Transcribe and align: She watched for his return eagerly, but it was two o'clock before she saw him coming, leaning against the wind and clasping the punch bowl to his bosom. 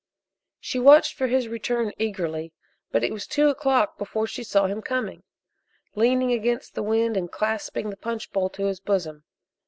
She 0.59 0.79
watched 0.79 1.13
for 1.13 1.27
his 1.27 1.47
return 1.47 1.91
eagerly, 1.99 2.53
but 2.91 3.03
it 3.03 3.13
was 3.13 3.27
two 3.27 3.49
o'clock 3.49 3.99
before 3.99 4.25
she 4.25 4.43
saw 4.43 4.65
him 4.65 4.81
coming, 4.81 5.21
leaning 5.93 6.31
against 6.33 6.73
the 6.73 6.81
wind 6.81 7.15
and 7.15 7.31
clasping 7.31 7.91
the 7.91 7.97
punch 7.97 8.31
bowl 8.31 8.49
to 8.49 8.65
his 8.65 8.79
bosom. 8.79 9.25